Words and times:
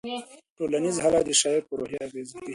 ټولنیز 0.57 0.95
حالات 1.03 1.23
د 1.27 1.31
شاعر 1.41 1.61
په 1.67 1.73
روحیه 1.79 1.99
اغېز 2.07 2.29
کوي. 2.35 2.47